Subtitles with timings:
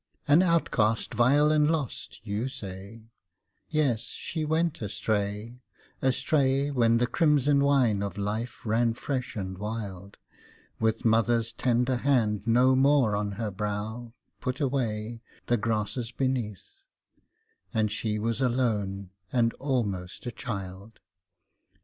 [0.27, 3.03] "An outcast vile and lost," you say,
[3.69, 5.61] yes, she went astray,
[6.01, 10.17] Astray, when the crimson wine of life ran fresh and wild,
[10.79, 16.77] With mother's tender hand no more on her brow, put away The grasses beneath,
[17.71, 20.99] and she was alone and almost a child.